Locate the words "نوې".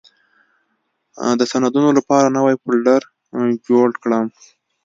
2.37-2.55